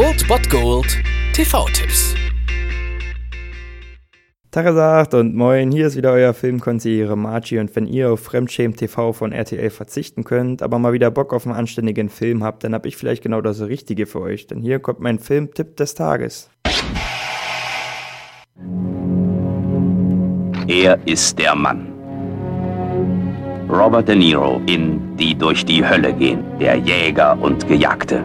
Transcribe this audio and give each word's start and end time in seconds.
Old 0.00 0.26
Bot 0.28 0.48
Gold 0.48 0.96
TV-Tipps. 1.34 2.14
Tagesagt 4.50 5.12
und 5.12 5.34
moin, 5.36 5.70
hier 5.70 5.88
ist 5.88 5.96
wieder 5.96 6.12
euer 6.12 6.32
Filmkonsigliere 6.32 7.18
Margie 7.18 7.58
und 7.58 7.76
wenn 7.76 7.86
ihr 7.86 8.10
auf 8.10 8.20
Fremdschämen 8.20 8.74
TV 8.74 9.12
von 9.12 9.32
RTL 9.32 9.68
verzichten 9.68 10.24
könnt, 10.24 10.62
aber 10.62 10.78
mal 10.78 10.94
wieder 10.94 11.10
Bock 11.10 11.34
auf 11.34 11.44
einen 11.44 11.54
anständigen 11.54 12.08
Film 12.08 12.42
habt, 12.42 12.64
dann 12.64 12.72
hab 12.72 12.86
ich 12.86 12.96
vielleicht 12.96 13.22
genau 13.22 13.42
das 13.42 13.60
Richtige 13.60 14.06
für 14.06 14.22
euch, 14.22 14.46
denn 14.46 14.62
hier 14.62 14.78
kommt 14.78 15.00
mein 15.00 15.18
Filmtipp 15.18 15.76
des 15.76 15.94
Tages. 15.94 16.48
Er 20.66 20.98
ist 21.06 21.38
der 21.38 21.54
Mann. 21.54 21.92
Robert 23.68 24.08
De 24.08 24.16
Niro 24.16 24.62
in 24.64 25.14
Die 25.18 25.34
durch 25.34 25.62
die 25.66 25.86
Hölle 25.86 26.14
gehen, 26.14 26.42
der 26.58 26.76
Jäger 26.76 27.38
und 27.38 27.68
Gejagte. 27.68 28.24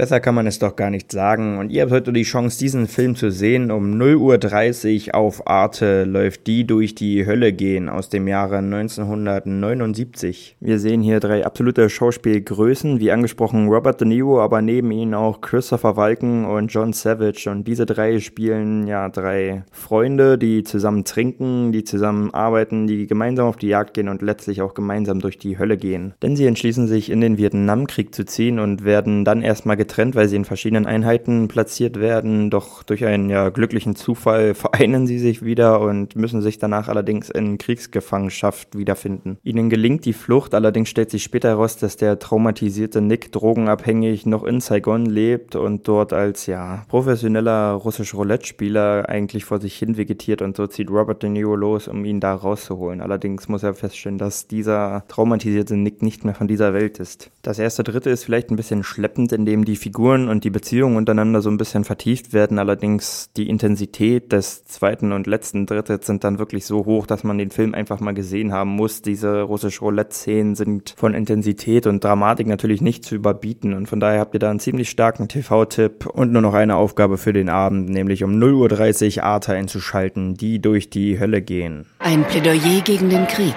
Besser 0.00 0.18
kann 0.18 0.34
man 0.34 0.46
es 0.46 0.58
doch 0.58 0.76
gar 0.76 0.88
nicht 0.88 1.12
sagen. 1.12 1.58
Und 1.58 1.68
ihr 1.68 1.82
habt 1.82 1.92
heute 1.92 2.10
die 2.10 2.22
Chance, 2.22 2.58
diesen 2.58 2.86
Film 2.86 3.16
zu 3.16 3.30
sehen. 3.30 3.70
Um 3.70 4.00
0.30 4.00 5.08
Uhr 5.08 5.14
auf 5.14 5.46
Arte 5.46 6.04
läuft 6.04 6.46
Die 6.46 6.66
durch 6.66 6.94
die 6.94 7.26
Hölle 7.26 7.52
gehen 7.52 7.90
aus 7.90 8.08
dem 8.08 8.26
Jahre 8.26 8.56
1979. 8.56 10.56
Wir 10.58 10.78
sehen 10.78 11.02
hier 11.02 11.20
drei 11.20 11.44
absolute 11.44 11.90
Schauspielgrößen, 11.90 12.98
wie 12.98 13.12
angesprochen 13.12 13.68
Robert 13.68 14.00
De 14.00 14.08
Niro, 14.08 14.40
aber 14.40 14.62
neben 14.62 14.90
ihnen 14.90 15.12
auch 15.12 15.42
Christopher 15.42 15.98
Walken 15.98 16.46
und 16.46 16.68
John 16.68 16.94
Savage. 16.94 17.50
Und 17.50 17.68
diese 17.68 17.84
drei 17.84 18.20
spielen 18.20 18.86
ja 18.86 19.10
drei 19.10 19.64
Freunde, 19.70 20.38
die 20.38 20.64
zusammen 20.64 21.04
trinken, 21.04 21.72
die 21.72 21.84
zusammen 21.84 22.32
arbeiten, 22.32 22.86
die 22.86 23.06
gemeinsam 23.06 23.48
auf 23.48 23.58
die 23.58 23.68
Jagd 23.68 23.92
gehen 23.92 24.08
und 24.08 24.22
letztlich 24.22 24.62
auch 24.62 24.72
gemeinsam 24.72 25.20
durch 25.20 25.36
die 25.36 25.58
Hölle 25.58 25.76
gehen. 25.76 26.14
Denn 26.22 26.36
sie 26.36 26.46
entschließen 26.46 26.88
sich 26.88 27.10
in 27.10 27.20
den 27.20 27.36
Vietnamkrieg 27.36 28.14
zu 28.14 28.24
ziehen 28.24 28.58
und 28.58 28.82
werden 28.82 29.26
dann 29.26 29.42
erstmal 29.42 29.76
getrennt 29.76 29.89
getrennt, 29.90 30.14
weil 30.14 30.28
sie 30.28 30.36
in 30.36 30.44
verschiedenen 30.44 30.86
Einheiten 30.86 31.48
platziert 31.48 31.98
werden. 31.98 32.48
Doch 32.48 32.84
durch 32.84 33.04
einen 33.04 33.28
ja, 33.28 33.48
glücklichen 33.48 33.96
Zufall 33.96 34.54
vereinen 34.60 35.06
sie 35.06 35.18
sich 35.18 35.44
wieder 35.44 35.80
und 35.80 36.14
müssen 36.14 36.42
sich 36.42 36.58
danach 36.58 36.88
allerdings 36.88 37.28
in 37.28 37.58
Kriegsgefangenschaft 37.58 38.78
wiederfinden. 38.78 39.38
Ihnen 39.42 39.68
gelingt 39.68 40.04
die 40.04 40.12
Flucht, 40.12 40.54
allerdings 40.54 40.88
stellt 40.88 41.10
sich 41.10 41.24
später 41.24 41.48
heraus, 41.48 41.76
dass 41.76 41.96
der 41.96 42.20
traumatisierte 42.20 43.00
Nick 43.00 43.32
drogenabhängig 43.32 44.26
noch 44.26 44.44
in 44.44 44.60
Saigon 44.60 45.06
lebt 45.06 45.56
und 45.56 45.88
dort 45.88 46.12
als 46.12 46.46
ja 46.46 46.84
professioneller 46.88 47.72
russisch 47.72 48.14
Roulette-Spieler 48.14 49.08
eigentlich 49.08 49.44
vor 49.44 49.60
sich 49.60 49.76
hin 49.76 49.96
vegetiert 49.96 50.40
und 50.40 50.56
so 50.56 50.68
zieht 50.68 50.90
Robert 50.90 51.22
De 51.22 51.30
Niro 51.30 51.56
los, 51.56 51.88
um 51.88 52.04
ihn 52.04 52.20
da 52.20 52.34
rauszuholen. 52.34 53.00
Allerdings 53.00 53.48
muss 53.48 53.64
er 53.64 53.74
feststellen, 53.74 54.18
dass 54.18 54.46
dieser 54.46 55.04
traumatisierte 55.08 55.76
Nick 55.76 56.02
nicht 56.02 56.24
mehr 56.24 56.34
von 56.34 56.46
dieser 56.46 56.72
Welt 56.74 57.00
ist. 57.00 57.30
Das 57.42 57.58
erste 57.58 57.82
Dritte 57.82 58.10
ist 58.10 58.24
vielleicht 58.24 58.50
ein 58.50 58.56
bisschen 58.56 58.84
schleppend, 58.84 59.32
indem 59.32 59.64
die 59.64 59.79
Figuren 59.80 60.28
und 60.28 60.44
die 60.44 60.50
Beziehungen 60.50 60.96
untereinander 60.96 61.40
so 61.40 61.50
ein 61.50 61.56
bisschen 61.56 61.84
vertieft 61.84 62.32
werden. 62.32 62.58
Allerdings 62.58 63.30
die 63.36 63.48
Intensität 63.48 64.30
des 64.30 64.64
zweiten 64.64 65.12
und 65.12 65.26
letzten 65.26 65.66
Drittels 65.66 66.06
sind 66.06 66.22
dann 66.22 66.38
wirklich 66.38 66.66
so 66.66 66.84
hoch, 66.84 67.06
dass 67.06 67.24
man 67.24 67.38
den 67.38 67.50
Film 67.50 67.74
einfach 67.74 67.98
mal 68.00 68.14
gesehen 68.14 68.52
haben 68.52 68.70
muss. 68.70 69.02
Diese 69.02 69.42
russisch 69.42 69.82
Roulette-Szenen 69.82 70.54
sind 70.54 70.94
von 70.96 71.14
Intensität 71.14 71.86
und 71.86 72.04
Dramatik 72.04 72.46
natürlich 72.46 72.80
nicht 72.80 73.04
zu 73.04 73.14
überbieten. 73.14 73.74
Und 73.74 73.86
von 73.86 73.98
daher 73.98 74.20
habt 74.20 74.34
ihr 74.34 74.40
da 74.40 74.50
einen 74.50 74.60
ziemlich 74.60 74.90
starken 74.90 75.26
TV-Tipp 75.26 76.06
und 76.06 76.30
nur 76.30 76.42
noch 76.42 76.54
eine 76.54 76.76
Aufgabe 76.76 77.18
für 77.18 77.32
den 77.32 77.48
Abend, 77.48 77.88
nämlich 77.88 78.22
um 78.22 78.32
0.30 78.32 79.16
Uhr 79.16 79.24
Arte 79.24 79.52
einzuschalten, 79.54 80.34
die 80.34 80.60
durch 80.60 80.90
die 80.90 81.18
Hölle 81.18 81.42
gehen. 81.42 81.86
Ein 81.98 82.24
Plädoyer 82.24 82.82
gegen 82.84 83.08
den 83.08 83.26
Krieg. 83.26 83.56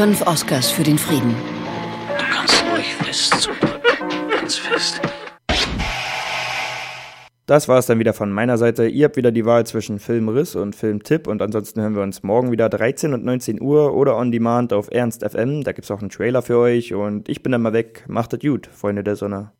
Fünf 0.00 0.26
Oscars 0.26 0.70
für 0.70 0.82
den 0.82 0.96
Frieden. 0.96 1.34
Du 2.16 2.24
kannst 2.32 2.64
ruhig 2.72 2.94
fest 2.94 3.38
zudrücken. 3.38 4.30
Ganz 4.30 4.56
fest. 4.56 4.98
Das 7.44 7.68
war 7.68 7.78
es 7.78 7.84
dann 7.84 7.98
wieder 7.98 8.14
von 8.14 8.32
meiner 8.32 8.56
Seite. 8.56 8.86
Ihr 8.86 9.04
habt 9.04 9.18
wieder 9.18 9.30
die 9.30 9.44
Wahl 9.44 9.66
zwischen 9.66 9.98
Filmriss 9.98 10.56
und 10.56 10.74
Filmtipp 10.74 11.26
und 11.26 11.42
ansonsten 11.42 11.82
hören 11.82 11.96
wir 11.96 12.02
uns 12.02 12.22
morgen 12.22 12.50
wieder 12.50 12.70
13 12.70 13.12
und 13.12 13.26
19 13.26 13.60
Uhr 13.60 13.94
oder 13.94 14.16
on 14.16 14.32
demand 14.32 14.72
auf 14.72 14.88
Ernst 14.90 15.22
FM. 15.22 15.64
Da 15.64 15.72
gibt 15.72 15.84
es 15.84 15.90
auch 15.90 16.00
einen 16.00 16.08
Trailer 16.08 16.40
für 16.40 16.56
euch 16.56 16.94
und 16.94 17.28
ich 17.28 17.42
bin 17.42 17.52
dann 17.52 17.60
mal 17.60 17.74
weg. 17.74 18.04
Macht 18.08 18.32
es 18.32 18.40
gut, 18.40 18.68
Freunde 18.72 19.04
der 19.04 19.16
Sonne. 19.16 19.52